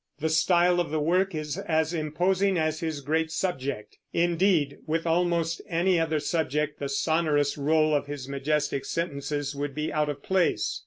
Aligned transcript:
The 0.19 0.29
style 0.29 0.79
of 0.79 0.89
the 0.89 0.99
work 0.99 1.35
is 1.35 1.59
as 1.59 1.93
imposing 1.93 2.57
as 2.57 2.79
his 2.79 3.01
great 3.01 3.29
subject. 3.29 3.99
Indeed, 4.13 4.79
with 4.87 5.05
almost 5.05 5.61
any 5.69 5.99
other 5.99 6.19
subject 6.19 6.79
the 6.79 6.89
sonorous 6.89 7.55
roll 7.55 7.93
of 7.93 8.07
his 8.07 8.27
majestic 8.27 8.83
sentences 8.83 9.55
would 9.55 9.75
be 9.75 9.93
out 9.93 10.09
of 10.09 10.23
place. 10.23 10.79